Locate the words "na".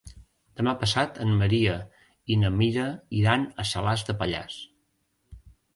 2.45-2.53